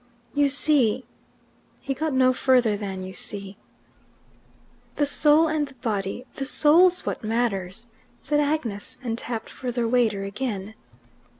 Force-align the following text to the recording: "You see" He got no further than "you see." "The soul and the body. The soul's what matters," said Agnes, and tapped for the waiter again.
"You 0.33 0.49
see" 0.49 1.05
He 1.87 1.93
got 1.93 2.11
no 2.11 2.33
further 2.33 2.75
than 2.75 3.03
"you 3.03 3.13
see." 3.13 3.55
"The 4.95 5.05
soul 5.05 5.47
and 5.47 5.67
the 5.67 5.75
body. 5.75 6.25
The 6.33 6.45
soul's 6.45 7.05
what 7.05 7.23
matters," 7.23 7.85
said 8.17 8.39
Agnes, 8.39 8.97
and 9.03 9.15
tapped 9.15 9.51
for 9.51 9.71
the 9.71 9.87
waiter 9.87 10.23
again. 10.23 10.73